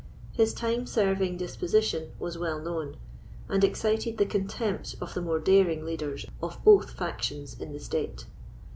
[0.33, 2.97] His time serving disposition was well known,
[3.47, 8.25] and excited the contempt of the more daring leaders of both factions in the state.